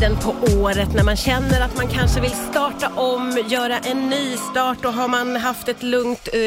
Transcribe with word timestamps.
tiden 0.00 0.16
på 0.16 0.34
året 0.60 0.94
när 0.94 1.02
man 1.04 1.16
känner 1.16 1.60
att 1.60 1.76
man 1.76 1.88
kanske 1.88 2.20
vill 2.20 2.30
starta 2.50 2.88
om, 2.88 3.38
göra 3.48 3.78
en 3.78 4.08
ny 4.10 4.36
start 4.36 4.84
och 4.84 4.92
har 4.92 5.08
man 5.08 5.36
haft 5.36 5.68
ett 5.68 5.82
lugnt 5.82 6.28
eh, 6.32 6.40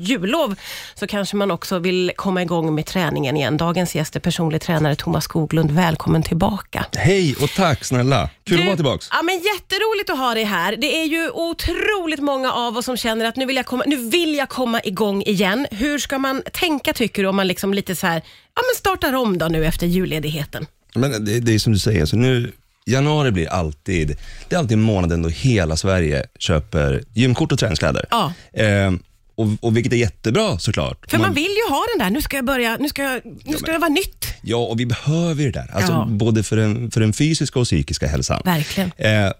jullov 0.00 0.54
så 0.94 1.06
kanske 1.06 1.36
man 1.36 1.50
också 1.50 1.78
vill 1.78 2.12
komma 2.16 2.42
igång 2.42 2.74
med 2.74 2.86
träningen 2.86 3.36
igen. 3.36 3.56
Dagens 3.56 3.94
gäst 3.94 4.16
är 4.16 4.20
personlig 4.20 4.60
tränare 4.62 4.96
Thomas 4.96 5.24
Skoglund. 5.24 5.70
Välkommen 5.70 6.22
tillbaka. 6.22 6.86
Hej 6.96 7.36
och 7.42 7.50
tack 7.50 7.84
snälla. 7.84 8.30
Kul 8.44 8.56
Du- 8.56 8.62
att 8.62 8.66
vara 8.66 8.76
tillbaka. 8.76 9.04
Ja, 9.10 9.22
men 9.22 9.34
jätteroligt 9.34 10.10
att 10.10 10.18
ha 10.18 10.34
dig 10.34 10.44
här. 10.44 10.76
Det 10.76 11.00
är 11.00 11.04
ju 11.04 11.30
otroligt 11.30 12.20
många 12.20 12.52
av 12.52 12.76
oss 12.76 12.84
som 12.84 12.96
känner 12.96 13.24
att 13.24 13.36
nu 13.36 13.46
vill 13.46 13.56
jag 13.56 13.66
komma, 13.66 13.84
nu 13.86 13.96
vill 13.96 14.34
jag 14.34 14.48
komma 14.48 14.80
igång 14.84 15.22
igen. 15.22 15.66
Hur 15.70 15.98
ska 15.98 16.18
man 16.18 16.42
tänka 16.52 16.92
tycker 16.92 17.22
du 17.22 17.28
om 17.28 17.36
man 17.36 17.46
liksom 17.46 17.74
lite 17.74 17.96
så 17.96 18.06
här, 18.06 18.22
ja 18.54 18.62
men 18.62 18.76
startar 18.78 19.12
om 19.12 19.38
då 19.38 19.46
nu 19.46 19.66
efter 19.66 19.86
julledigheten? 19.86 20.66
Men 20.94 21.24
det, 21.24 21.40
det 21.40 21.54
är 21.54 21.58
som 21.58 21.72
du 21.72 21.78
säger, 21.78 22.06
så 22.06 22.16
nu, 22.16 22.52
januari 22.86 23.30
blir 23.30 23.48
alltid, 23.48 24.16
det 24.48 24.54
är 24.54 24.58
alltid 24.58 24.78
månaden 24.78 25.22
då 25.22 25.28
hela 25.28 25.76
Sverige 25.76 26.26
köper 26.38 27.02
gymkort 27.14 27.52
och 27.52 27.58
träningskläder. 27.58 28.04
Ja. 28.10 28.32
Eh, 28.52 28.92
och, 29.34 29.46
och 29.60 29.76
vilket 29.76 29.92
är 29.92 29.96
jättebra 29.96 30.58
såklart. 30.58 31.10
För 31.10 31.18
man 31.18 31.34
vill 31.34 31.44
ju 31.44 31.70
ha 31.74 31.84
den 31.94 32.04
där, 32.06 32.10
nu 32.10 32.22
ska 32.22 32.36
jag 32.36 32.44
börja, 32.44 32.76
nu 32.80 32.88
ska, 32.88 33.02
jag, 33.02 33.20
nu 33.44 33.56
ska 33.56 33.72
det 33.72 33.78
vara 33.78 33.90
nytt. 33.90 34.26
Ja, 34.42 34.56
och 34.56 34.80
vi 34.80 34.86
behöver 34.86 35.42
ju 35.42 35.50
det 35.50 35.58
där. 35.60 35.70
Alltså, 35.76 35.92
Ja. 35.92 36.06
Både 36.10 36.42
för 36.42 36.56
den, 36.56 36.90
för 36.90 37.00
den 37.00 37.12
fysiska 37.12 37.58
och 37.58 37.64
psykiska 37.64 38.06
hälsan. 38.06 38.42
Verkligen. 38.44 38.90
Eh, 38.96 39.32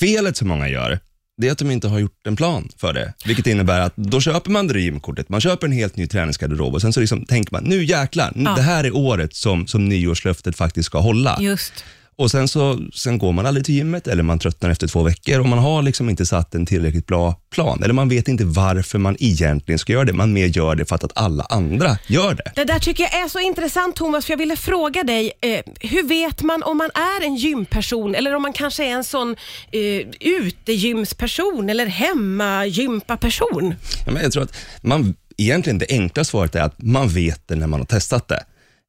felet 0.00 0.36
som 0.36 0.48
många 0.48 0.68
gör, 0.68 0.98
det 1.36 1.48
är 1.48 1.52
att 1.52 1.58
de 1.58 1.70
inte 1.70 1.88
har 1.88 1.98
gjort 1.98 2.26
en 2.26 2.36
plan 2.36 2.68
för 2.76 2.92
det. 2.92 3.12
Vilket 3.24 3.46
innebär 3.46 3.80
att 3.80 3.96
då 3.96 4.20
köper 4.20 4.50
man 4.50 4.66
det 4.66 4.72
där 4.72 4.80
gymkortet, 4.80 5.28
man 5.28 5.40
köper 5.40 5.66
en 5.66 5.72
helt 5.72 5.96
ny 5.96 6.06
träningsgarderob 6.06 6.74
och 6.74 6.80
sen 6.80 6.92
så 6.92 7.00
liksom 7.00 7.24
tänker 7.26 7.52
man, 7.52 7.64
nu 7.64 7.84
jäklar, 7.84 8.32
Ja. 8.36 8.54
det 8.56 8.62
här 8.62 8.84
är 8.84 8.96
året 8.96 9.34
som, 9.34 9.66
som 9.66 9.88
nyårslöftet 9.88 10.56
faktiskt 10.56 10.86
ska 10.86 10.98
hålla. 10.98 11.38
Just. 11.40 11.84
Och 12.16 12.30
sen, 12.30 12.48
så, 12.48 12.78
sen 12.94 13.18
går 13.18 13.32
man 13.32 13.46
aldrig 13.46 13.66
till 13.66 13.74
gymmet 13.74 14.06
eller 14.06 14.22
man 14.22 14.38
tröttnar 14.38 14.70
efter 14.70 14.86
två 14.88 15.02
veckor 15.02 15.40
och 15.40 15.46
man 15.46 15.58
har 15.58 15.82
liksom 15.82 16.10
inte 16.10 16.26
satt 16.26 16.54
en 16.54 16.66
tillräckligt 16.66 17.06
bra 17.06 17.34
plan. 17.50 17.82
Eller 17.82 17.94
man 17.94 18.08
vet 18.08 18.28
inte 18.28 18.44
varför 18.44 18.98
man 18.98 19.16
egentligen 19.20 19.78
ska 19.78 19.92
göra 19.92 20.04
det. 20.04 20.12
Man 20.12 20.32
mer 20.32 20.46
gör 20.46 20.74
det 20.74 20.84
för 20.84 20.94
att, 20.94 21.12
alla 21.14 21.44
andra 21.44 21.98
gör 22.06 22.34
det. 22.34 22.52
Det 22.54 22.64
där 22.64 22.78
tycker 22.78 23.02
jag 23.02 23.24
är 23.24 23.28
så 23.28 23.38
intressant 23.38 23.96
Thomas, 23.96 24.26
för 24.26 24.32
jag 24.32 24.38
ville 24.38 24.56
fråga 24.56 25.02
dig, 25.04 25.32
eh, 25.40 25.60
hur 25.80 26.08
vet 26.08 26.42
man 26.42 26.62
om 26.62 26.78
man 26.78 26.90
är 26.94 27.24
en 27.24 27.36
gymperson 27.36 28.14
eller 28.14 28.34
om 28.34 28.42
man 28.42 28.52
kanske 28.52 28.84
är 28.84 28.90
en 28.90 29.04
sån 29.04 29.36
eh, 29.72 30.06
utegymsperson 30.20 31.70
eller 31.70 31.86
hemmagympaperson? 31.86 33.74
Ja, 34.06 34.12
men 34.12 34.22
jag 34.22 34.32
tror 34.32 34.42
att 34.42 34.54
man, 34.82 35.14
egentligen 35.36 35.78
det 35.78 35.86
enkla 35.88 36.24
svaret 36.24 36.54
är 36.54 36.62
att 36.62 36.82
man 36.82 37.08
vet 37.08 37.48
det 37.48 37.54
när 37.54 37.66
man 37.66 37.80
har 37.80 37.86
testat 37.86 38.28
det. 38.28 38.44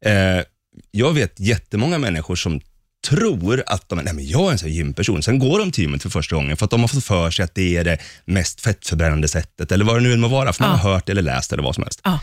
Eh, 0.05 0.43
jag 0.91 1.13
vet 1.13 1.39
jättemånga 1.39 1.97
människor 1.97 2.35
som 2.35 2.61
tror 3.09 3.63
att 3.67 3.89
de 3.89 3.95
Nej, 3.99 4.13
men 4.13 4.27
jag 4.27 4.47
är 4.47 4.51
en 4.51 4.57
sån 4.57 4.69
här 4.69 4.75
gymperson. 4.75 5.23
Sen 5.23 5.39
går 5.39 5.59
de 5.59 5.71
till 5.71 5.83
gymmet 5.83 6.03
för 6.03 6.09
första 6.09 6.35
gången 6.35 6.57
för 6.57 6.65
att 6.65 6.71
de 6.71 6.81
har 6.81 6.87
fått 6.87 7.03
för 7.03 7.31
sig 7.31 7.43
att 7.45 7.55
det 7.55 7.77
är 7.77 7.83
det 7.83 7.97
mest 8.25 8.61
fettförbrännande 8.61 9.27
sättet 9.27 9.71
eller 9.71 9.85
vad 9.85 9.95
det 9.95 10.01
nu 10.01 10.13
än 10.13 10.19
må 10.19 10.27
vara, 10.27 10.53
för 10.53 10.63
man 10.63 10.71
Ja. 10.71 10.77
har 10.77 10.93
hört 10.93 11.09
eller 11.09 11.21
läst 11.21 11.53
eller 11.53 11.63
vad 11.63 11.75
som 11.75 11.83
helst. 11.83 12.01
Ja. 12.03 12.19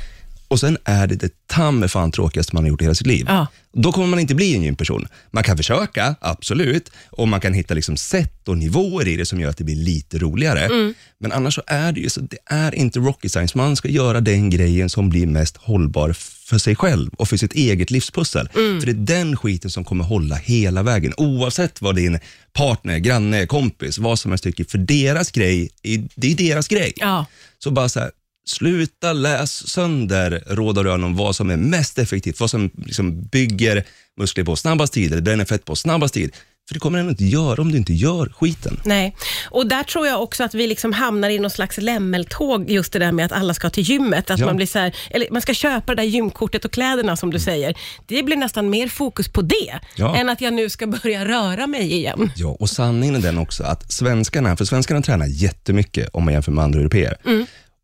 Och 0.49 0.61
sen 0.61 0.79
är 0.85 1.07
det 1.07 1.15
det 1.15 1.47
ta 1.47 1.71
mig 1.71 1.89
fan 1.89 2.13
tråkigaste 2.13 2.55
man 2.57 2.65
har 2.65 2.69
gjort 2.69 2.81
i 2.81 2.85
hela 2.85 2.95
sitt 2.95 3.07
liv. 3.07 3.27
Ja. 3.29 3.47
Då 3.73 3.93
kommer 3.93 4.07
man 4.07 4.19
inte 4.19 4.35
bli 4.35 4.55
en 4.55 4.63
gymperson. 4.63 5.07
Man 5.31 5.45
kan 5.45 5.57
försöka, 5.57 6.15
absolut, 6.21 6.91
och 7.11 7.29
man 7.29 7.41
kan 7.41 7.55
hitta 7.55 7.75
liksom 7.75 7.97
sätt 7.97 8.49
och 8.49 8.59
nivåer 8.59 9.09
i 9.09 9.17
det 9.17 9.27
som 9.27 9.41
gör 9.41 9.51
att 9.51 9.57
det 9.57 9.65
blir 9.65 9.77
lite 9.77 10.19
roligare. 10.19 10.65
Mm. 10.65 10.95
Men 11.19 11.33
annars 11.33 11.55
så 11.55 11.63
är 11.67 11.93
det 11.93 12.01
ju 12.01 12.11
så, 12.11 12.21
det 12.21 12.37
är 12.47 12.75
inte 12.75 12.99
rocket 12.99 13.33
science. 13.33 13.59
Man 13.59 13.77
ska 13.77 13.89
göra 13.89 14.21
den 14.21 14.51
grejen 14.51 14.89
som 14.91 15.09
blir 15.09 15.27
mest 15.27 15.57
hållbar 15.57 16.13
för 16.51 16.59
sig 16.59 16.77
själv 16.77 17.11
och 17.15 17.29
för 17.29 17.37
sitt 17.37 17.53
eget 17.53 17.91
livspussel. 17.91 18.49
Mm. 18.55 18.81
För 18.81 18.87
det 18.87 18.93
är 18.93 19.19
den 19.19 19.37
skiten 19.37 19.71
som 19.71 19.85
kommer 19.85 20.05
hålla 20.05 20.35
hela 20.35 20.83
vägen, 20.83 21.15
oavsett 21.17 21.83
vad 21.83 21.97
din 21.97 22.19
partner, 22.53 22.99
granne, 22.99 23.47
kompis, 23.47 23.99
vad 23.99 24.19
som 24.19 24.31
helst 24.31 24.45
tycker. 24.45 24.65
För 24.65 24.79
deras 24.79 25.31
grej, 25.31 25.71
det 26.15 26.33
är 26.33 26.37
deras 26.37 26.69
grej. 26.69 26.93
Ja. 26.97 27.27
Så 27.59 27.71
bara 27.71 27.89
så 27.89 28.01
här, 28.01 28.11
sluta 28.47 29.13
läs 29.13 29.69
sönder 29.69 30.45
råd 30.47 30.79
och 30.79 30.85
rön 30.85 31.05
om 31.05 31.17
vad 31.17 31.37
som 31.37 31.51
är 31.51 31.57
mest 31.57 31.99
effektivt, 31.99 32.41
vad 32.41 32.51
som 32.51 32.71
liksom 32.85 33.23
bygger 33.23 33.85
muskler 34.17 34.45
på 34.45 34.57
snabbast 34.57 34.93
tid 34.93 35.13
eller 35.13 35.23
bränner 35.23 35.45
fett 35.45 35.65
på 35.65 35.77
snabbast 35.77 36.15
tid. 36.15 36.37
För 36.71 36.75
det 36.75 36.81
kommer 36.81 36.99
den 36.99 37.09
inte 37.09 37.25
göra 37.25 37.63
om 37.63 37.73
du 37.73 37.79
inte 37.79 37.93
gör 37.93 38.33
skiten. 38.41 38.81
Nej, 38.85 39.17
och 39.51 39.67
där 39.69 39.83
tror 39.83 40.07
jag 40.07 40.23
också 40.23 40.45
att 40.45 40.55
vi 40.55 40.67
liksom 40.67 40.93
hamnar 40.93 41.31
i 41.31 41.39
någon 41.39 41.51
slags 41.51 41.79
lämmeltåg, 41.79 42.71
just 42.71 42.93
det 42.93 42.99
där 42.99 43.13
med 43.13 43.27
att 43.27 43.33
alla 43.33 43.55
ska 43.55 43.71
till 43.71 43.83
gymmet. 43.83 44.31
Att 44.31 44.39
Ja. 44.39 44.47
man, 44.47 44.57
blir 44.57 44.67
så 44.67 44.79
här, 44.79 44.97
eller 45.11 45.27
man 45.31 45.43
ska 45.43 45.55
köpa 45.55 45.95
det 45.95 46.03
där 46.03 46.09
gymkortet 46.09 46.65
och 46.65 46.73
kläderna 46.73 47.17
som 47.17 47.31
du 47.31 47.39
säger. 47.39 47.75
Det 48.07 48.23
blir 48.23 48.37
nästan 48.37 48.71
mer 48.71 48.89
fokus 48.89 49.29
på 49.29 49.43
det, 49.43 49.79
Ja. 49.97 50.17
än 50.17 50.29
att 50.29 50.41
jag 50.41 50.53
nu 50.53 50.69
ska 50.71 50.87
börja 50.87 51.25
röra 51.25 51.67
mig 51.67 51.93
igen. 51.93 52.31
Ja, 52.37 52.57
och 52.61 52.71
sanningen 52.71 53.15
är 53.17 53.21
den 53.21 53.39
också 53.39 53.65
att 53.65 53.93
svenskarna, 53.93 54.57
för 54.57 54.65
svenskarna 54.65 55.03
tränar 55.03 55.27
jättemycket 55.27 56.09
om 56.13 56.25
man 56.25 56.35
jämför 56.35 56.53
med 56.53 56.65
andra 56.65 56.81
europeer. 56.81 57.17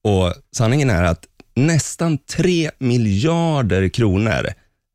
Och 0.05 0.35
sanningen 0.57 0.91
är 0.91 1.05
att 1.05 1.25
nästan 1.57 2.19
3 2.19 2.71
miljarder 2.79 3.89
kronor 3.89 4.49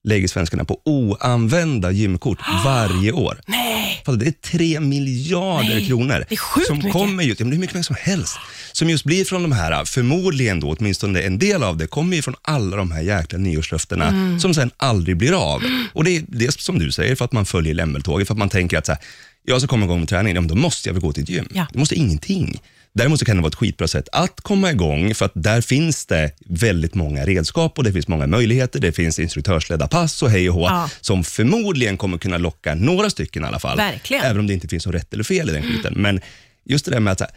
lägger 0.03 0.27
svenskarna 0.27 0.65
på 0.65 0.81
oanvända 0.85 1.91
gymkort 1.91 2.39
varje 2.65 3.11
år. 3.11 3.41
Nej! 3.47 4.03
Det 4.05 4.27
är 4.27 4.31
3 4.31 4.79
miljarder 4.79 5.69
Nej, 5.75 5.87
kronor 5.87 6.25
det 6.29 6.35
är 6.35 6.37
sjukt 6.37 6.67
som 6.67 6.77
mycket. 6.77 6.91
kommer 6.91 7.23
just, 7.23 7.39
ja, 7.39 7.43
men 7.45 7.49
det 7.51 7.55
är 7.57 7.59
mycket 7.59 7.73
pengar 7.73 7.83
som 7.83 7.95
helst, 7.99 8.37
som 8.71 8.89
just 8.89 9.03
blir 9.03 9.25
från 9.25 9.41
de 9.43 9.51
här, 9.51 9.85
förmodligen 9.85 10.59
då, 10.59 10.75
åtminstone 10.79 11.21
en 11.21 11.39
del 11.39 11.63
av 11.63 11.77
det, 11.77 11.87
kommer 11.87 12.15
ju 12.15 12.21
från 12.21 12.35
alla 12.41 12.75
de 12.77 12.91
här 12.91 13.01
jäkla 13.01 13.39
nyårslöftena 13.39 14.07
Mm. 14.07 14.39
som 14.39 14.53
sen 14.53 14.71
aldrig 14.77 15.17
blir 15.17 15.53
av. 15.53 15.61
Och 15.93 16.03
det 16.03 16.15
är 16.17 16.23
det 16.27 16.59
som 16.61 16.79
du 16.79 16.91
säger, 16.91 17.15
för 17.15 17.25
att 17.25 17.31
man 17.31 17.45
följer 17.45 17.73
lämmeltåget, 17.73 18.27
för 18.27 18.33
att 18.33 18.37
man 18.39 18.49
tänker 18.49 18.77
att 18.77 18.85
så 18.85 18.91
här, 18.91 19.01
jag 19.45 19.61
ska 19.61 19.67
komma 19.67 19.85
igång 19.85 19.99
med 19.99 20.09
träning, 20.09 20.35
ja, 20.35 20.41
men 20.41 20.47
då 20.47 20.55
måste 20.55 20.89
jag 20.89 20.93
väl 20.93 21.01
gå 21.01 21.13
till 21.13 21.23
ett 21.23 21.29
gym. 21.29 21.47
Ja. 21.53 21.67
Det 21.73 21.79
måste 21.79 21.95
ingenting. 21.95 22.61
Däremot 22.93 23.19
så 23.19 23.25
kan 23.25 23.35
det 23.35 23.41
vara 23.41 23.49
ett 23.49 23.55
skitbra 23.55 23.87
sätt 23.87 24.09
att 24.11 24.41
komma 24.41 24.71
igång, 24.71 25.15
för 25.15 25.25
att 25.25 25.31
där 25.35 25.61
finns 25.61 26.05
det 26.05 26.31
väldigt 26.45 26.95
många 26.95 27.25
redskap 27.25 27.77
och 27.77 27.83
det 27.83 27.93
finns 27.93 28.07
många 28.07 28.27
möjligheter. 28.27 28.79
Det 28.79 28.91
finns 28.91 29.19
instruktörsledda 29.19 29.87
pass 29.87 30.23
och 30.23 30.29
hej 30.29 30.49
och 30.49 30.55
hå, 30.55 30.61
Ja. 30.67 30.89
som 31.01 31.23
förmodligen 31.23 31.97
kommer 31.97 32.17
kunna 32.17 32.37
locka 32.37 32.75
några 32.75 33.09
stycken 33.09 33.43
i 33.43 33.47
alla 33.47 33.59
fall. 33.59 33.77
Verkligen. 33.77 34.23
Även 34.23 34.39
om 34.39 34.47
det 34.47 34.53
inte 34.53 34.67
finns 34.67 34.85
något 34.85 34.95
rätt 34.95 35.13
eller 35.13 35.23
fel 35.23 35.49
i 35.49 35.53
den 35.53 35.63
skiten. 35.63 35.93
Men 35.97 36.19
just 36.65 36.85
det 36.85 36.91
där 36.91 36.99
med 36.99 37.11
att 37.13 37.21
här, 37.21 37.29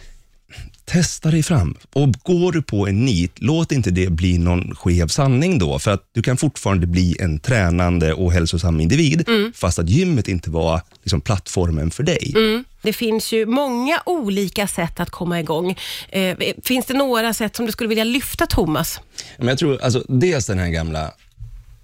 testa 0.84 1.30
dig 1.30 1.42
fram. 1.42 1.74
Och 1.92 2.12
går 2.22 2.52
du 2.52 2.62
på 2.62 2.86
en 2.88 3.04
nit, 3.04 3.32
låt 3.36 3.72
inte 3.72 3.90
det 3.90 4.10
bli 4.10 4.38
någon 4.38 4.74
skev 4.74 5.08
sanning 5.08 5.58
då, 5.58 5.78
för 5.78 5.90
att 5.90 6.08
du 6.12 6.22
kan 6.22 6.36
fortfarande 6.36 6.86
bli 6.86 7.16
en 7.20 7.38
tränande 7.40 8.12
och 8.12 8.32
hälsosam 8.32 8.80
individ, 8.80 9.24
fast 9.54 9.78
att 9.78 9.88
gymmet 9.88 10.28
inte 10.28 10.50
var 10.50 10.80
liksom, 11.02 11.20
plattformen 11.20 11.90
för 11.90 12.02
dig. 12.02 12.32
Mm. 12.36 12.64
Det 12.84 12.92
finns 12.92 13.32
ju 13.32 13.46
många 13.46 14.02
olika 14.06 14.66
sätt 14.66 15.00
att 15.00 15.10
komma 15.10 15.40
igång. 15.40 15.78
Eh, 16.08 16.38
finns 16.64 16.86
det 16.86 16.94
några 16.94 17.34
sätt 17.34 17.56
som 17.56 17.66
du 17.66 17.72
skulle 17.72 17.88
vilja 17.88 18.04
lyfta, 18.04 18.46
Thomas? 18.46 19.00
Men 19.38 19.48
jag 19.48 19.58
tror, 19.58 19.82
alltså, 19.82 20.04
dels 20.08 20.46
den 20.46 20.58
här 20.58 20.68
gamla 20.68 21.12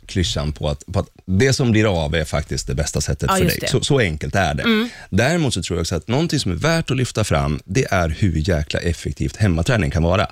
klyschan 0.07 0.53
på 0.53 0.69
att, 0.69 0.85
på 0.93 0.99
att 0.99 1.09
det 1.27 1.53
som 1.53 1.71
blir 1.71 2.05
av 2.05 2.15
är 2.15 2.25
faktiskt 2.25 2.67
det 2.67 2.75
bästa 2.75 3.01
sättet 3.01 3.31
Ja, 3.31 3.37
för 3.37 3.45
dig. 3.45 3.59
Mm. 3.59 3.69
Så, 3.69 3.81
så 3.85 3.99
enkelt 3.99 4.35
är 4.35 4.55
det. 4.55 4.89
Däremot 5.11 5.55
så 5.55 5.63
tror 5.63 5.77
jag 5.79 5.83
också 5.83 5.97
att 5.97 6.09
någonting 6.09 6.39
som 6.39 6.53
är 6.53 6.57
värt 6.57 6.91
att 6.91 6.97
lyfta 6.97 7.25
fram, 7.25 7.61
det 7.65 7.87
är 7.91 8.09
hur 8.09 8.49
jäkla 8.49 8.81
effektivt 8.81 9.37
hemmaträning 9.37 9.91
kan 9.91 10.03
vara. 10.03 10.27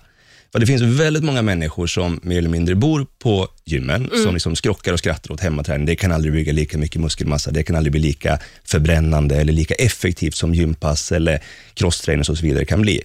För 0.52 0.58
det 0.58 0.66
finns 0.66 0.82
väldigt 0.82 1.24
många 1.24 1.42
människor 1.42 1.86
som 1.86 2.20
mer 2.22 2.38
eller 2.38 2.48
mindre 2.48 2.74
bor 2.74 3.06
på 3.18 3.48
gymmen, 3.64 4.04
Mm. 4.12 4.24
som 4.24 4.34
liksom 4.34 4.56
skrockar 4.56 4.92
och 4.92 4.98
skrattar 4.98 5.32
åt 5.32 5.40
hemmaträning. 5.40 5.86
Det 5.86 5.96
kan 5.96 6.12
aldrig 6.12 6.32
bygga 6.32 6.52
lika 6.52 6.78
mycket 6.78 7.00
muskelmassa, 7.00 7.50
det 7.50 7.62
kan 7.62 7.76
aldrig 7.76 7.92
bli 7.92 8.00
lika 8.00 8.38
förbrännande 8.64 9.36
eller 9.36 9.52
lika 9.52 9.74
effektivt 9.74 10.34
som 10.34 10.54
gympass 10.54 11.12
eller 11.12 11.42
crosstrainers 11.74 12.28
och 12.30 12.38
så 12.38 12.42
vidare 12.46 12.64
kan 12.64 12.82
bli. 12.82 13.02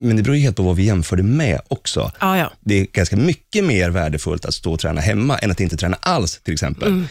Men 0.00 0.16
det 0.16 0.22
beror 0.22 0.36
ju 0.36 0.42
helt 0.42 0.56
på 0.56 0.62
vad 0.62 0.76
vi 0.76 0.82
jämför 0.84 1.16
det 1.16 1.22
med 1.22 1.60
också 1.68 2.12
Ja, 2.20 2.38
ja. 2.38 2.52
det 2.60 2.80
är 2.80 2.86
ganska 2.92 3.16
mycket 3.16 3.64
mer 3.64 3.90
värdefullt 3.90 4.44
att 4.44 4.54
stå 4.54 4.72
och 4.72 4.80
träna 4.80 5.00
hemma 5.00 5.38
än 5.38 5.50
att 5.50 5.60
inte 5.60 5.76
träna 5.76 5.96
alls 6.00 6.40
till 6.44 6.52
exempel. 6.54 6.88
Mm. 6.88 7.06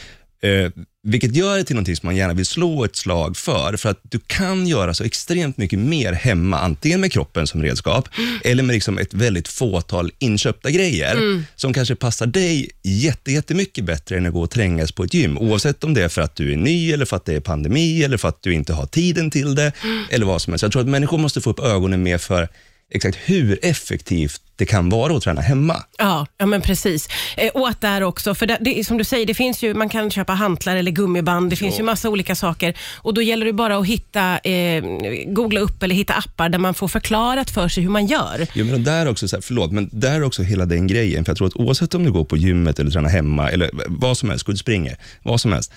Eh, 0.65 0.71
vilket 1.05 1.35
gör 1.35 1.57
det 1.57 1.63
till 1.63 1.75
någonting 1.75 1.95
som 1.95 2.07
man 2.07 2.15
gärna 2.15 2.33
vill 2.33 2.45
slå 2.45 2.85
ett 2.85 2.95
slag 2.95 3.37
för, 3.37 3.77
för 3.77 3.89
att 3.89 3.99
du 4.03 4.19
kan 4.27 4.67
göra 4.67 4.93
så 4.93 5.03
extremt 5.03 5.57
mycket 5.57 5.79
mer 5.79 6.13
hemma, 6.13 6.59
antingen 6.59 7.01
med 7.01 7.11
kroppen 7.11 7.47
som 7.47 7.63
redskap, 7.63 8.09
Mm. 8.17 8.39
eller 8.43 8.63
med 8.63 8.73
liksom 8.73 8.97
ett 8.97 9.13
väldigt 9.13 9.47
fåtal 9.47 10.11
inköpta 10.19 10.71
grejer, 10.71 11.43
som 11.55 11.73
kanske 11.73 11.95
passar 11.95 12.25
dig 12.25 12.69
jätte, 12.83 13.31
jättemycket 13.31 13.83
bättre 13.85 14.17
än 14.17 14.25
att 14.25 14.33
gå 14.33 14.41
och 14.41 14.49
trängas 14.51 14.91
på 14.91 15.03
ett 15.03 15.13
gym, 15.13 15.37
oavsett 15.37 15.83
om 15.83 15.93
det 15.93 16.03
är 16.03 16.09
för 16.09 16.21
att 16.21 16.35
du 16.35 16.53
är 16.53 16.57
ny, 16.57 16.91
eller 16.91 17.05
för 17.05 17.15
att 17.17 17.25
det 17.25 17.33
är 17.33 17.39
pandemi, 17.39 18.03
eller 18.03 18.17
för 18.17 18.27
att 18.29 18.41
du 18.43 18.53
inte 18.53 18.73
har 18.73 18.85
tiden 18.85 19.31
till 19.31 19.55
det, 19.55 19.71
Mm. 19.83 20.03
eller 20.09 20.25
vad 20.25 20.41
som 20.41 20.53
helst. 20.53 20.63
Jag 20.63 20.71
tror 20.71 20.81
att 20.81 20.87
människor 20.89 21.17
måste 21.17 21.41
få 21.41 21.49
upp 21.49 21.59
ögonen 21.59 22.03
mer 22.03 22.17
för 22.17 22.49
exakt 22.91 23.17
hur 23.25 23.59
effektivt 23.65 24.41
det 24.57 24.65
kan 24.65 24.89
vara 24.89 25.17
att 25.17 25.23
träna 25.23 25.41
hemma. 25.41 25.83
Ja, 25.97 26.27
ja 26.37 26.45
men 26.45 26.61
precis. 26.61 27.07
Eh, 27.37 27.49
och 27.49 27.69
att 27.69 27.81
där 27.81 28.01
också, 28.03 28.35
för 28.35 28.45
det, 28.45 28.57
det, 28.61 28.87
som 28.87 28.97
du 28.97 29.03
säger, 29.03 29.25
det 29.25 29.33
finns 29.33 29.63
ju, 29.63 29.73
man 29.73 29.89
kan 29.89 30.11
köpa 30.11 30.33
hantlar 30.33 30.75
eller 30.75 30.91
gummiband, 30.91 31.49
det 31.49 31.55
finns 31.55 31.79
ju 31.79 31.83
massa 31.83 32.09
olika 32.09 32.35
saker. 32.35 32.77
Och 32.95 33.13
Då 33.13 33.21
gäller 33.21 33.45
det 33.45 33.53
bara 33.53 33.77
att 33.77 33.85
hitta, 33.87 34.37
eh, 34.37 34.83
googla 35.27 35.59
upp 35.59 35.83
eller 35.83 35.95
hitta 35.95 36.13
appar 36.13 36.49
där 36.49 36.59
man 36.59 36.73
får 36.73 36.87
förklarat 36.87 37.49
för 37.49 37.67
sig 37.67 37.83
hur 37.83 37.89
man 37.89 38.05
gör. 38.05 38.47
Jo, 38.53 38.65
men 38.65 38.83
där 38.83 39.07
också, 39.07 39.27
så 39.27 39.35
här, 39.35 39.41
förlåt, 39.41 39.71
men 39.71 39.89
där 39.91 40.11
är 40.15 40.23
också 40.23 40.43
hela 40.43 40.65
den 40.65 40.87
grejen. 40.87 41.25
För 41.25 41.29
jag 41.31 41.37
tror 41.37 41.47
att 41.47 41.55
oavsett 41.55 41.95
om 41.95 42.03
du 42.03 42.11
går 42.11 42.25
på 42.25 42.37
gymmet 42.37 42.79
eller 42.79 42.91
tränar 42.91 43.09
hemma 43.09 43.49
eller 43.49 43.69
vad 43.87 44.17
som 44.17 44.29
helst, 44.29 44.57
springer, 44.57 44.97
vad 45.23 45.41
som 45.41 45.53
helst. 45.53 45.73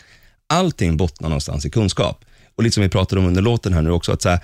allting 0.46 0.96
bottnar 0.96 1.28
någonstans 1.28 1.66
i 1.66 1.70
kunskap. 1.70 2.24
Och 2.56 2.62
lite 2.62 2.74
som 2.74 2.82
vi 2.82 2.88
pratade 2.88 3.20
om 3.20 3.26
under 3.26 3.42
låten 3.42 3.72
här 3.72 3.82
nu 3.82 3.90
också, 3.90 4.12
att 4.12 4.22
så 4.22 4.28
här, 4.28 4.40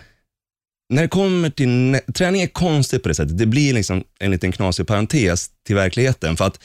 när 0.89 1.03
det 1.03 1.09
kommer 1.09 1.51
till, 1.51 2.01
träning 2.15 2.43
är 2.43 2.47
konstigt 2.47 3.03
på 3.03 3.09
det 3.09 3.15
sättet. 3.15 3.39
Det 3.39 3.47
blir 3.47 3.75
liksom 3.75 4.05
en 4.19 4.31
liten 4.31 4.53
knasig 4.53 4.87
parentes 4.87 5.51
till 5.67 5.77
verkligheten. 5.77 6.37
För 6.37 6.45
att 6.45 6.61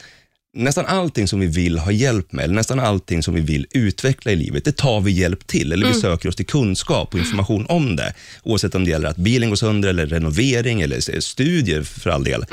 nästan 0.53 0.85
allting 0.85 1.27
som 1.27 1.39
vi 1.39 1.47
vill 1.47 1.77
ha 1.77 1.91
hjälp 1.91 2.31
med, 2.31 2.43
eller 2.43 2.55
nästan 2.55 2.79
allting 2.79 3.23
som 3.23 3.33
vi 3.33 3.41
vill 3.41 3.67
utveckla 3.71 4.31
i 4.31 4.35
livet, 4.35 4.65
det 4.65 4.71
tar 4.77 5.01
vi 5.01 5.11
hjälp 5.11 5.47
till. 5.47 5.71
Eller 5.71 5.87
vi 5.87 5.93
söker 5.93 6.29
oss 6.29 6.35
till 6.35 6.45
kunskap 6.45 7.13
och 7.13 7.19
information 7.19 7.65
om 7.69 7.95
det. 7.95 8.13
Oavsett 8.43 8.75
om 8.75 8.83
det 8.83 8.91
gäller 8.91 9.09
att 9.09 9.17
bilen 9.17 9.49
går 9.49 9.55
sönder, 9.55 9.89
eller 9.89 10.05
renovering, 10.05 10.81
eller 10.81 11.19
studier 11.19 11.83
för 11.83 12.09
all 12.09 12.23
del. 12.23 12.45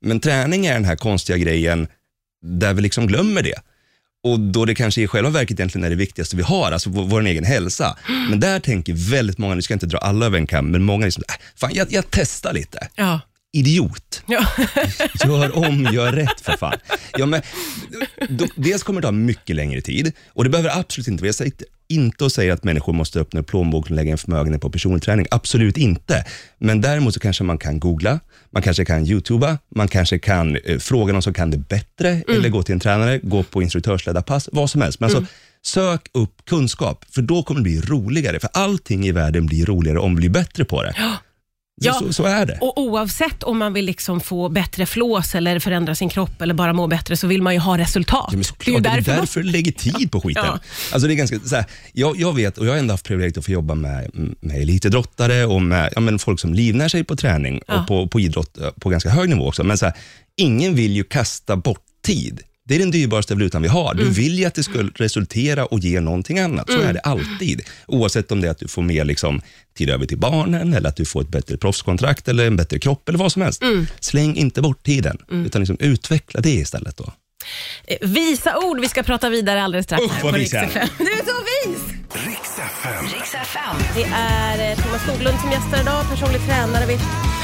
Men 0.00 0.20
träning 0.20 0.66
är 0.66 0.74
den 0.74 0.84
här 0.84 0.96
konstiga 0.96 1.38
grejen 1.38 1.88
där 2.42 2.74
vi 2.74 2.82
liksom 2.82 3.06
glömmer 3.06 3.42
det. 3.42 3.60
Och 4.24 4.40
då 4.40 4.64
det 4.64 4.74
kanske 4.74 5.02
i 5.02 5.06
själva 5.06 5.30
verket 5.30 5.60
egentligen 5.60 5.84
är 5.84 5.90
det 5.90 5.96
viktigaste 5.96 6.36
vi 6.36 6.42
har, 6.42 6.72
alltså 6.72 6.90
vår, 6.90 7.04
vår 7.04 7.26
egen 7.26 7.44
hälsa. 7.44 7.96
Men 8.30 8.40
där 8.40 8.60
tänker 8.60 9.10
väldigt 9.10 9.38
många, 9.38 9.54
nu 9.54 9.62
ska 9.62 9.72
jag 9.72 9.76
inte 9.76 9.86
dra 9.86 9.98
alla 9.98 10.26
över 10.26 10.38
en 10.38 10.46
kam, 10.46 10.70
men 10.70 10.82
många 10.82 11.04
liksom, 11.04 11.24
äh, 11.28 11.34
fan 11.56 11.70
jag, 11.74 11.92
jag 11.92 12.04
testar 12.10 12.52
lite. 12.52 12.88
Ja. 12.94 13.20
Idiot. 13.52 14.22
Ja. 14.26 14.46
Gör 15.26 15.56
om, 15.58 15.88
gör 15.92 16.12
rätt 16.12 16.40
för 16.40 16.56
fan. 16.56 16.74
Ja, 17.18 17.26
men, 17.26 17.42
då, 18.28 18.46
dels 18.56 18.82
kommer 18.82 19.00
det 19.00 19.06
ta 19.06 19.12
mycket 19.12 19.56
längre 19.56 19.80
tid 19.80 20.12
och 20.28 20.44
det 20.44 20.50
behöver 20.50 20.78
absolut 20.78 21.08
inte 21.08 21.22
vara, 21.22 21.28
jag 21.28 21.34
säger 21.34 21.52
inte- 21.88 22.26
att 22.26 22.32
säga 22.32 22.54
att 22.54 22.64
människor 22.64 22.92
måste 22.92 23.20
öppna 23.20 23.42
plånboken 23.42 23.92
och 23.92 23.96
lägga 23.96 24.12
en 24.12 24.18
förmögenhet 24.18 24.60
på 24.62 24.70
personlig 24.70 25.02
träning. 25.02 25.26
Absolut 25.30 25.76
inte. 25.76 26.24
Men 26.58 26.80
däremot 26.80 27.14
så 27.14 27.20
kanske 27.20 27.44
man 27.44 27.58
kan 27.58 27.80
googla, 27.80 28.20
man 28.50 28.62
kanske 28.62 28.84
kan 28.84 29.06
youtuba, 29.06 29.58
man 29.74 29.88
kanske 29.88 30.18
kan 30.18 30.56
eh, 30.56 30.78
fråga 30.78 31.12
någon 31.12 31.22
som 31.22 31.34
kan 31.34 31.50
det 31.50 31.58
bättre 31.58 32.22
eller 32.28 32.48
gå 32.48 32.62
till 32.62 32.72
en 32.72 32.80
tränare, 32.80 33.18
gå 33.18 33.42
på 33.42 33.62
instruktörsledda 33.62 34.22
pass, 34.22 34.48
vad 34.52 34.70
som 34.70 34.80
helst. 34.82 35.00
Men 35.00 35.10
alltså, 35.16 35.24
sök 35.66 36.00
upp 36.12 36.44
kunskap, 36.48 37.04
för 37.10 37.22
då 37.22 37.42
kommer 37.42 37.60
det 37.60 37.64
bli 37.64 37.80
roligare. 37.80 38.40
För 38.40 38.50
allting 38.52 39.06
i 39.06 39.12
världen 39.12 39.46
blir 39.46 39.66
roligare 39.66 39.98
om 39.98 40.14
vi 40.14 40.20
blir 40.20 40.30
bättre 40.30 40.64
på 40.64 40.82
det. 40.82 40.94
Ja. 40.96 41.16
Så, 41.80 42.12
så 42.12 42.24
är 42.24 42.46
det. 42.46 42.58
Och 42.60 42.80
oavsett 42.80 43.42
om 43.42 43.58
man 43.58 43.72
vill 43.72 43.84
liksom 43.84 44.20
få 44.20 44.48
bättre 44.48 44.86
flås 44.86 45.34
eller 45.34 45.58
förändra 45.58 45.94
sin 45.94 46.08
kropp 46.08 46.42
eller 46.42 46.54
bara 46.54 46.72
må 46.72 46.86
bättre 46.86 47.16
så 47.16 47.26
vill 47.26 47.42
man 47.42 47.54
ju 47.54 47.60
ha 47.60 47.78
resultat. 47.78 48.30
Ja, 48.32 48.38
det 48.64 48.74
är 48.74 48.80
därför, 48.80 49.12
därför 49.12 49.40
du 49.40 49.50
lägger 49.50 49.72
tid 49.72 50.12
på 50.12 50.20
skiten. 50.20 50.44
Ja. 50.46 50.58
Alltså 50.92 51.08
det 51.08 51.14
är 51.14 51.16
ganska, 51.16 51.38
så 51.40 51.56
här, 51.56 51.64
jag, 51.92 52.16
jag 52.20 52.34
vet, 52.34 52.58
och 52.58 52.66
jag 52.66 52.72
har 52.72 52.78
ändå 52.78 52.94
haft 52.94 53.04
privilegiet 53.06 53.38
att 53.38 53.44
få 53.44 53.50
jobba 53.50 53.74
med, 53.74 54.10
med 54.40 54.62
elitidrottare 54.62 55.44
och 55.44 55.62
med 55.62 55.92
ja, 55.94 56.00
men 56.00 56.18
folk 56.18 56.40
som 56.40 56.54
livnär 56.54 56.88
sig 56.88 57.04
på 57.04 57.16
träning 57.16 57.60
Ja. 57.68 57.80
och 57.80 57.86
på, 57.86 58.08
på 58.08 58.20
idrott 58.20 58.58
eh, 58.58 58.70
på 58.80 58.88
ganska 58.88 59.10
hög 59.10 59.28
nivå 59.28 59.48
också. 59.48 59.64
Men 59.64 59.78
så 59.78 59.84
här, 59.86 59.94
ingen 60.36 60.74
vill 60.74 60.92
ju 60.92 61.04
kasta 61.04 61.56
bort 61.56 61.84
tid. 62.04 62.40
Det 62.68 62.74
är 62.74 62.78
den 62.78 62.90
dyrbaraste 62.90 63.34
valutan 63.34 63.62
vi 63.62 63.68
har. 63.68 63.92
Mm. 63.92 64.04
Du 64.04 64.10
vill 64.10 64.38
ju 64.38 64.44
att 64.44 64.54
det 64.54 64.62
ska 64.62 64.78
resultera 64.94 65.66
och 65.66 65.78
ge 65.78 66.00
någonting 66.00 66.38
annat. 66.38 66.70
Så 66.70 66.80
är 66.80 66.92
det 66.92 67.00
alltid. 67.00 67.62
Oavsett 67.86 68.32
om 68.32 68.40
det 68.40 68.46
är 68.46 68.50
att 68.50 68.58
du 68.58 68.68
får 68.68 68.82
mer 68.82 69.04
liksom, 69.04 69.40
tid 69.78 69.90
över 69.90 70.06
till 70.06 70.18
barnen, 70.18 70.74
eller 70.74 70.88
att 70.88 70.96
du 70.96 71.04
får 71.04 71.20
ett 71.20 71.28
bättre 71.28 71.56
proffskontrakt, 71.56 72.28
eller 72.28 72.46
en 72.46 72.56
bättre 72.56 72.78
kropp, 72.78 73.08
eller 73.08 73.18
vad 73.18 73.32
som 73.32 73.42
helst. 73.42 73.62
Mm. 73.62 73.86
Släng 74.00 74.36
inte 74.36 74.62
bort 74.62 74.82
tiden, 74.82 75.18
utan 75.30 75.60
liksom 75.60 75.76
utveckla 75.80 76.40
det 76.40 76.50
istället. 76.50 76.96
då. 76.96 77.12
Eh, 77.86 77.96
Visa 78.08 78.58
ord, 78.58 78.80
vi 78.80 78.88
ska 78.88 79.02
prata 79.02 79.28
vidare 79.30 79.62
alldeles 79.62 79.86
strax. 79.86 80.04
Usch, 80.04 80.22
vad 80.24 80.34
vis 80.34 80.52
jag 80.52 80.62
är. 80.64 80.70
Du 80.98 81.04
är 81.04 81.24
så 81.26 81.68
vis! 81.68 81.78
Riks 82.26 82.58
FM. 82.58 83.04
Riks 83.14 83.34
FM. 83.34 83.76
Det 83.94 84.04
är 84.14 84.70
eh, 84.70 84.76
Thomas 84.84 85.02
Skoglund 85.02 85.40
som 85.40 85.50
gästar 85.50 85.80
idag, 85.82 86.04
personlig 86.10 86.40
tränare. 86.46 86.86
Vi 86.86 86.98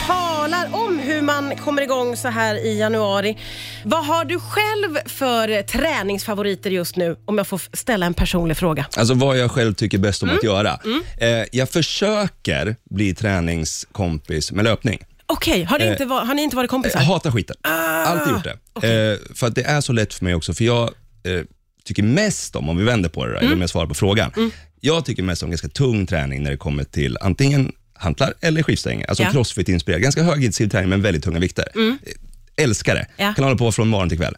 talar 0.07 0.69
om 0.75 0.99
hur 0.99 1.23
man 1.23 1.57
kommer 1.57 1.83
igång 1.83 2.17
så 2.17 2.29
här 2.29 2.55
i 2.67 2.79
januari. 2.79 3.39
Vad 3.85 4.07
har 4.07 4.25
du 4.25 4.41
själv 4.41 4.99
för 5.07 5.63
träningsfavoriter 5.63 6.71
just 6.71 6.97
nu? 6.97 7.17
Om 7.25 7.39
jag 7.39 7.47
får 7.47 7.61
ställa 7.73 8.07
en 8.07 8.15
personlig 8.15 8.57
fråga. 8.57 8.87
Alltså 8.97 9.15
vad 9.15 9.39
jag 9.39 9.51
själv 9.51 9.75
tycker 9.75 9.99
bäst 9.99 10.23
om 10.23 10.29
att 10.29 10.43
Mm. 10.45 10.55
göra. 10.55 10.79
Eh, 11.21 11.47
jag 11.53 11.69
försöker 11.71 12.77
bli 12.91 13.15
träningskompis 13.15 14.53
med 14.53 14.65
löpning. 14.65 14.99
Okej, 15.27 15.65
har, 15.65 15.79
ni 15.79 15.87
inte 15.91 16.05
va- 16.05 16.25
har 16.25 16.35
ni 16.35 16.43
inte 16.43 16.57
varit 16.57 16.71
kompisar? 16.71 17.01
Jag 17.01 17.07
hatar 17.07 17.31
skiten. 17.31 17.57
Ah, 17.63 17.71
Alltid 18.05 18.29
gjort 18.35 18.45
det. 18.83 19.13
Eh, 19.13 19.35
för 19.35 19.47
att 19.47 19.55
det 19.55 19.63
är 19.63 19.81
så 19.81 19.93
lätt 19.93 20.15
för 20.15 20.25
mig 20.25 20.35
också, 20.35 20.55
för 20.55 20.65
jag 20.65 20.83
eh, 21.25 21.41
tycker 21.85 22.03
mest 22.03 22.57
om, 22.57 22.69
om 22.69 22.77
vi 22.77 22.85
vänder 22.85 23.09
på 23.09 23.27
det, 23.27 23.33
då, 23.33 23.37
Mm. 23.39 23.45
eller 23.47 23.55
om 23.55 23.61
jag 23.61 23.71
svarar 23.71 23.87
på 23.87 23.95
frågan. 23.95 24.33
Jag 24.81 25.05
tycker 25.05 25.23
mest 25.23 25.43
om 25.43 25.51
ganska 25.51 25.69
tung 25.69 26.07
träning 26.07 26.43
när 26.43 26.51
det 26.51 26.57
kommer 26.57 26.85
till 26.85 27.19
antingen 27.21 27.73
hantlar 28.05 28.35
eller 28.41 28.63
skivstänger. 28.63 29.07
Alltså 29.07 29.23
Ja. 29.23 29.29
Mm. 29.31 29.35
crossfit-inspirerad. 29.45 30.01
Ganska 30.03 30.23
högintensiv 30.23 30.69
träning 30.69 30.89
men 30.89 31.03
väldigt 31.03 31.25
tunga 31.25 31.39
vikter. 31.39 31.65
Eh, 31.75 32.65
Älskar 32.65 32.95
det. 32.95 33.07
Ja. 33.17 33.35
Kan 33.35 33.45
hålla 33.45 33.57
på 33.57 33.73
från 33.73 33.89
morgon 33.89 34.09
till 34.09 34.19
kväll. 34.19 34.37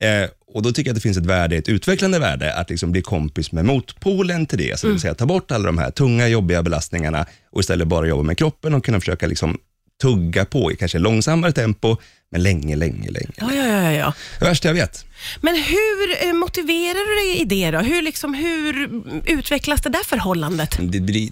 Eh, 0.00 0.28
och 0.54 0.62
Då 0.62 0.72
tycker 0.72 0.88
jag 0.88 0.92
att 0.92 0.96
det 0.96 1.00
finns 1.02 1.16
ett 1.16 1.26
värde, 1.26 1.56
ett 1.56 1.68
utvecklande 1.68 2.18
värde, 2.18 2.54
att 2.54 2.70
liksom 2.70 2.92
bli 2.92 3.02
kompis 3.02 3.52
med 3.52 3.64
motpolen 3.64 4.46
till 4.46 4.58
det. 4.58 4.78
Så 4.80 4.86
det 4.86 4.88
Mm. 4.88 4.94
vill 4.94 5.00
säga 5.00 5.14
ta 5.14 5.26
bort 5.26 5.50
alla 5.50 5.64
de 5.66 5.78
här 5.78 5.90
tunga, 5.90 6.28
jobbiga 6.28 6.62
belastningarna 6.62 7.26
och 7.50 7.60
istället 7.60 7.88
bara 7.88 8.06
jobba 8.06 8.22
med 8.22 8.38
kroppen 8.38 8.74
och 8.74 8.84
kunna 8.84 9.00
försöka 9.00 9.26
liksom 9.26 9.58
tugga 10.02 10.44
på 10.44 10.72
i 10.72 10.76
kanske 10.76 10.98
långsammare 10.98 11.52
tempo, 11.52 11.96
men 12.30 12.42
länge, 12.42 12.76
länge, 12.76 13.10
länge. 13.10 13.30
Ja, 13.36 13.54
ja, 13.54 13.66
ja, 13.66 13.82
ja, 13.82 13.92
ja. 13.92 14.14
Det 14.38 14.44
värsta 14.44 14.68
jag 14.68 14.74
vet. 14.74 15.04
Men 15.40 15.54
hur 15.54 16.26
eh, 16.28 16.32
motiverar 16.32 17.08
du 17.08 17.30
dig 17.32 17.40
i 17.42 17.44
det 17.44 17.70
då? 17.70 17.78
Hur, 17.78 18.02
liksom, 18.02 18.34
hur 18.34 18.90
utvecklas 19.26 19.80
det 19.80 19.88
där 19.88 20.04
förhållandet? 20.04 20.76
Det, 20.80 21.00
blir, 21.00 21.30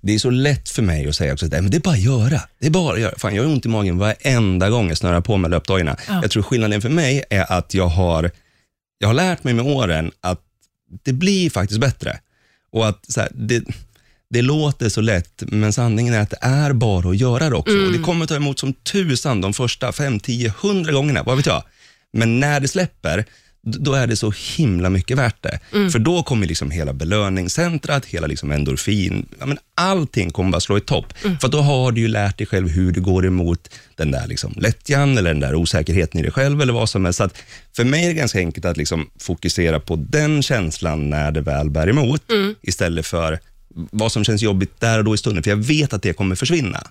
det 0.00 0.14
är 0.14 0.18
så 0.18 0.30
lätt 0.30 0.68
för 0.68 0.82
mig 0.82 1.08
att 1.08 1.14
säga 1.16 1.32
också 1.32 1.46
att 1.46 1.52
"Nej, 1.52 1.62
men 1.62 1.70
det 1.70 1.76
är 1.76 1.80
bara 1.80 1.94
att 1.94 2.00
göra. 2.00 2.40
Det 2.58 2.66
är 2.66 2.70
bara 2.70 2.94
att 2.94 3.00
göra. 3.00 3.14
Fan, 3.18 3.34
jag 3.34 3.42
har 3.42 3.50
ont 3.50 3.66
i 3.66 3.68
magen 3.68 3.98
varenda 3.98 4.70
gång 4.70 4.88
jag 4.88 4.98
snörar 4.98 5.20
på 5.20 5.36
med 5.36 5.50
löpdojorna. 5.50 5.96
Ja. 6.08 6.18
Jag 6.22 6.30
tror 6.30 6.42
skillnaden 6.42 6.82
för 6.82 6.88
mig 6.88 7.24
är 7.30 7.52
att 7.52 7.74
jag 7.74 7.86
har, 7.88 8.30
jag 8.98 9.08
har 9.08 9.14
lärt 9.14 9.44
mig 9.44 9.54
med 9.54 9.64
åren 9.66 10.10
att 10.20 10.40
det 11.04 11.12
blir 11.12 11.50
faktiskt 11.50 11.80
bättre. 11.80 12.18
Och 12.72 12.88
att 12.88 13.04
så 13.12 13.20
här, 13.20 13.28
det, 13.34 13.64
det 14.30 14.42
låter 14.42 14.88
så 14.88 15.00
lätt, 15.00 15.42
men 15.46 15.72
sanningen 15.72 16.14
är 16.14 16.20
att 16.20 16.30
det 16.30 16.38
är 16.40 16.72
bara 16.72 17.10
att 17.10 17.16
göra 17.16 17.50
det 17.50 17.56
också. 17.56 17.76
Och 17.86 17.92
det 17.92 17.98
kommer 17.98 18.26
ta 18.26 18.36
emot 18.36 18.58
som 18.58 18.72
tusan 18.72 19.40
de 19.40 19.52
första 19.54 19.92
5, 19.92 20.20
10, 20.20 20.54
100 20.62 20.92
gångerna, 20.92 21.22
vad 21.22 21.36
vet 21.36 21.46
jag. 21.46 21.62
Men 22.12 22.40
när 22.40 22.60
det 22.60 22.68
släpper, 22.68 23.24
då 23.62 23.94
är 23.94 24.06
det 24.06 24.16
så 24.16 24.32
himla 24.56 24.90
mycket 24.90 25.18
värt 25.18 25.42
det. 25.42 25.58
För 25.90 25.98
då 25.98 26.22
kommer 26.22 26.46
liksom 26.46 26.70
hela 26.70 26.92
belöningscentrat, 26.92 28.06
hela 28.06 28.26
liksom 28.26 28.52
endorfin, 28.52 29.28
ja, 29.38 29.46
men 29.46 29.58
allting 29.74 30.30
kommer 30.30 30.50
bara 30.50 30.60
slå 30.60 30.78
i 30.78 30.80
topp. 30.80 31.14
För 31.40 31.48
då 31.48 31.60
har 31.60 31.92
du 31.92 32.00
ju 32.00 32.08
lärt 32.08 32.38
dig 32.38 32.46
själv 32.46 32.68
hur 32.68 32.92
du 32.92 33.00
går 33.00 33.26
emot 33.26 33.70
den 33.96 34.10
där 34.10 34.26
liksom 34.26 34.54
lättjan 34.56 35.18
eller 35.18 35.30
den 35.30 35.40
där 35.40 35.54
osäkerheten 35.54 36.20
i 36.20 36.22
dig 36.22 36.32
själv 36.32 36.60
eller 36.60 36.72
vad 36.72 36.88
som 36.88 37.04
helst. 37.04 37.16
Så 37.16 37.24
att 37.24 37.38
för 37.76 37.84
mig 37.84 38.04
är 38.04 38.08
det 38.08 38.14
ganska 38.14 38.38
enkelt 38.38 38.64
att 38.66 38.76
liksom 38.76 39.10
fokusera 39.20 39.80
på 39.80 39.96
den 39.96 40.42
känslan 40.42 41.10
när 41.10 41.32
det 41.32 41.40
väl 41.40 41.70
bär 41.70 41.88
emot, 41.88 42.22
istället 42.62 43.06
för 43.06 43.38
vad 43.90 44.12
som 44.12 44.24
känns 44.24 44.42
jobbigt 44.42 44.80
där 44.80 44.98
och 44.98 45.04
då 45.04 45.14
i 45.14 45.18
stunden, 45.18 45.42
för 45.42 45.50
jag 45.50 45.56
vet 45.56 45.92
att 45.92 46.02
det 46.02 46.12
kommer 46.12 46.34
försvinna. 46.34 46.86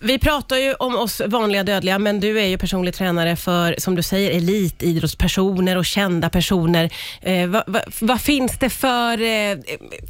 Vi 0.00 0.18
pratar 0.18 0.56
ju 0.56 0.74
om 0.74 0.96
oss 0.96 1.22
vanliga 1.26 1.64
dödliga, 1.64 1.98
men 1.98 2.20
du 2.20 2.40
är 2.40 2.46
ju 2.46 2.58
personlig 2.58 2.94
tränare 2.94 3.36
för, 3.36 3.74
som 3.78 3.94
du 3.94 4.02
säger, 4.02 4.30
elitidrottspersoner 4.30 5.76
och 5.76 5.86
kända 5.86 6.30
personer. 6.30 6.92
Eh, 7.22 7.46
vad, 7.46 7.62
vad, 7.66 7.82
vad 8.00 8.20
finns 8.20 8.58
det 8.58 8.70
för, 8.70 9.22
eh, 9.22 9.56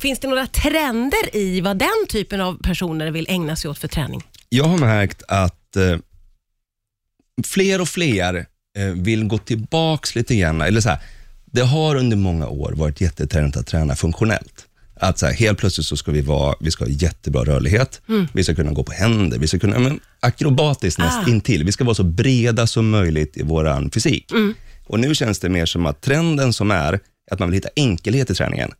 finns 0.00 0.18
det 0.18 0.28
några 0.28 0.46
trender 0.46 1.36
i 1.36 1.60
vad 1.60 1.78
den 1.78 2.06
typen 2.08 2.40
av 2.40 2.62
personer 2.62 3.10
vill 3.10 3.26
ägna 3.28 3.56
sig 3.56 3.70
åt 3.70 3.78
för 3.78 3.88
träning? 3.88 4.22
Jag 4.48 4.64
har 4.64 4.78
märkt 4.78 5.22
att 5.28 5.76
eh, 5.76 5.98
fler 7.46 7.80
och 7.80 7.88
fler 7.88 8.46
eh, 8.78 8.84
vill 8.84 9.24
gå 9.24 9.38
tillbaks 9.38 10.14
lite 10.14 10.36
grann, 10.36 10.60
eller 10.60 10.80
så 10.80 10.88
här, 10.88 10.98
det 11.44 11.62
har 11.62 11.96
under 11.96 12.16
många 12.16 12.48
år 12.48 12.72
varit 12.72 13.00
jättetrendigt 13.00 13.56
att 13.56 13.66
träna 13.66 13.96
funktionellt. 13.96 14.66
Att 15.00 15.18
så 15.18 15.26
här, 15.26 15.32
helt 15.32 15.58
plötsligt 15.58 15.86
så 15.86 15.96
ska 15.96 16.12
vi, 16.12 16.20
vara, 16.20 16.56
vi 16.60 16.70
ska 16.70 16.84
ha 16.84 16.90
jättebra 16.90 17.44
rörlighet, 17.44 18.00
vi 18.32 18.44
ska 18.44 18.54
kunna 18.54 18.72
gå 18.72 18.82
på 18.82 18.92
händer, 18.92 19.38
vi 19.38 19.48
ska 19.48 19.58
kunna, 19.58 19.78
men, 19.78 20.00
akrobatiskt 20.20 20.98
näst 20.98 21.18
Ah. 21.26 21.30
intill. 21.30 21.64
Vi 21.64 21.72
ska 21.72 21.84
vara 21.84 21.94
så 21.94 22.04
breda 22.04 22.66
som 22.66 22.90
möjligt 22.90 23.36
i 23.36 23.42
vår 23.42 23.90
fysik. 23.94 24.32
Och 24.86 25.00
nu 25.00 25.14
känns 25.14 25.38
det 25.38 25.48
mer 25.48 25.66
som 25.66 25.86
att 25.86 26.00
trenden 26.00 26.52
som 26.52 26.70
är, 26.70 27.00
att 27.30 27.38
man 27.38 27.48
vill 27.48 27.54
hitta 27.54 27.68
enkelhet 27.76 28.30
i 28.30 28.34
träningen. 28.34 28.70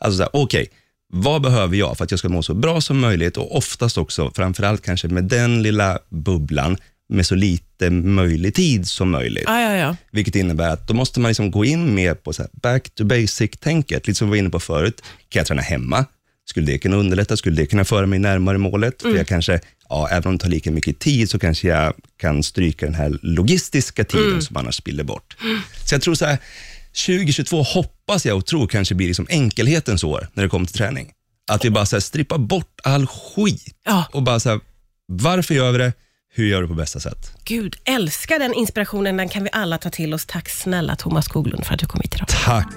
Alltså 0.00 0.28
okej, 0.32 0.66
vad 1.12 1.42
behöver 1.42 1.76
jag 1.76 1.96
för 1.96 2.04
att 2.04 2.10
jag 2.10 2.18
ska 2.18 2.28
må 2.28 2.42
så 2.42 2.54
bra 2.54 2.80
som 2.80 3.00
möjligt 3.00 3.36
och 3.36 3.56
oftast 3.56 3.98
också, 3.98 4.30
framförallt 4.34 4.82
kanske 4.82 5.08
med 5.08 5.24
den 5.24 5.62
lilla 5.62 5.98
bubblan, 6.08 6.76
med 7.12 7.26
så 7.26 7.34
lite 7.34 7.90
möjlig 7.90 8.54
tid 8.54 8.88
som 8.88 9.10
möjligt. 9.10 9.44
Ja, 9.46 9.60
ja, 9.60 9.76
ja. 9.76 9.96
Vilket 10.10 10.34
innebär 10.36 10.68
att 10.70 10.88
då 10.88 10.94
måste 10.94 11.20
man 11.20 11.28
liksom 11.28 11.50
gå 11.50 11.64
in 11.64 11.94
mer 11.94 12.14
på 12.14 12.32
så 12.32 12.46
back 12.52 12.90
to 12.94 13.04
basic-tänket, 13.04 14.06
lite 14.06 14.18
som 14.18 14.26
vi 14.28 14.30
var 14.30 14.36
inne 14.36 14.50
på 14.50 14.60
förut. 14.60 15.02
Kan 15.28 15.40
jag 15.40 15.46
träna 15.46 15.62
hemma? 15.62 16.04
Skulle 16.44 16.66
det 16.66 16.78
kunna 16.78 16.96
underlätta? 16.96 17.36
Skulle 17.36 17.56
det 17.56 17.66
kunna 17.66 17.84
föra 17.84 18.06
mig 18.06 18.18
närmare 18.18 18.58
målet? 18.58 19.02
För 19.02 19.16
jag 19.16 19.26
kanske, 19.26 19.60
ja, 19.88 20.08
även 20.10 20.26
om 20.28 20.36
det 20.38 20.42
tar 20.42 20.50
lika 20.50 20.70
mycket 20.70 20.98
tid, 20.98 21.30
så 21.30 21.38
kanske 21.38 21.68
jag 21.68 21.94
kan 22.16 22.42
stryka 22.42 22.86
den 22.86 22.94
här 22.94 23.18
logistiska 23.22 24.04
tiden 24.04 24.42
som 24.42 24.56
annars 24.56 24.74
spiller 24.76 25.04
bort. 25.04 25.36
Så 25.88 25.94
jag 25.94 26.02
tror 26.02 26.14
så 26.14 26.24
här, 26.24 26.38
2022 27.06 27.62
hoppas 27.62 28.26
jag 28.26 28.36
och 28.36 28.46
tror 28.46 28.66
kanske 28.66 28.94
blir 28.94 29.06
liksom 29.06 29.26
enkelhetens 29.30 30.04
år 30.04 30.28
när 30.34 30.42
det 30.42 30.48
kommer 30.48 30.66
till 30.66 30.76
träning. 30.76 31.10
Att 31.50 31.64
vi 31.64 31.70
bara 31.70 31.86
så 31.86 31.96
här 31.96 32.00
strippar 32.00 32.38
bort 32.38 32.80
all 32.82 33.06
skit 33.06 33.74
Ja. 33.84 34.04
och 34.12 34.22
bara 34.22 34.40
så 34.40 34.50
här, 34.50 34.60
varför 35.06 35.54
gör 35.54 35.72
vi 35.72 35.78
det? 35.78 35.92
Hur 36.34 36.46
gör 36.46 36.62
du 36.62 36.68
på 36.68 36.74
bästa 36.74 37.00
sätt? 37.00 37.32
Gud, 37.44 37.76
älskar 37.84 38.38
den 38.38 38.54
inspirationen. 38.54 39.16
Den 39.16 39.28
kan 39.28 39.44
vi 39.44 39.50
alla 39.52 39.78
ta 39.78 39.90
till 39.90 40.14
oss. 40.14 40.26
Tack 40.26 40.48
snälla 40.48 40.96
Thomas 40.96 41.24
Skoglund 41.24 41.66
för 41.66 41.74
att 41.74 41.80
du 41.80 41.86
kom 41.86 42.00
hit 42.00 42.14
idag. 42.14 42.28
Tack! 42.28 42.74